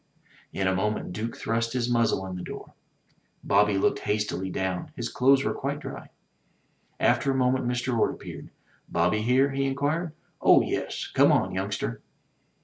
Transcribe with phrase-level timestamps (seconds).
[0.51, 2.73] In a moment Duke thrust his muzzle in the door.
[3.43, 4.89] Bobby looked hastily down.
[4.95, 6.09] His clothes were quite dry.
[6.99, 7.95] After a moment Mr.
[7.95, 8.49] Orde appeared.
[8.89, 10.13] "Bobby here?" he inquired.
[10.41, 11.05] "Oh, yes!
[11.13, 12.01] Come on, youngster."